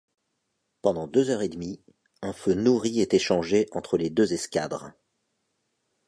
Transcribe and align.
Pendant 0.81 1.05
deux 1.05 1.29
heures 1.29 1.43
et 1.43 1.47
demie, 1.47 1.79
un 2.23 2.33
feu 2.33 2.55
nourri 2.55 3.01
est 3.01 3.13
échangé 3.13 3.67
entre 3.71 3.97
les 3.99 4.09
deux 4.09 4.33
escadres. 4.33 4.93